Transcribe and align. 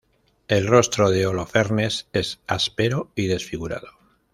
El 0.47 0.65
rostro 0.65 1.11
de 1.11 1.27
Holofernes 1.27 2.07
es 2.11 2.39
áspero 2.47 3.11
y 3.13 3.27
desfigurado. 3.27 3.89